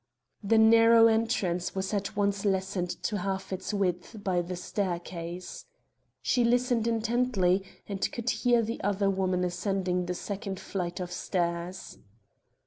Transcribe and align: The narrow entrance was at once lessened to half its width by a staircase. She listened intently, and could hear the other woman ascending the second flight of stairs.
The 0.43 0.57
narrow 0.57 1.05
entrance 1.05 1.75
was 1.75 1.93
at 1.93 2.15
once 2.15 2.43
lessened 2.43 2.89
to 3.03 3.19
half 3.19 3.53
its 3.53 3.71
width 3.71 4.15
by 4.23 4.37
a 4.37 4.55
staircase. 4.55 5.65
She 6.23 6.43
listened 6.43 6.87
intently, 6.87 7.63
and 7.87 8.11
could 8.11 8.31
hear 8.31 8.63
the 8.63 8.81
other 8.83 9.11
woman 9.11 9.43
ascending 9.43 10.07
the 10.07 10.15
second 10.15 10.59
flight 10.59 10.99
of 10.99 11.11
stairs. 11.11 11.99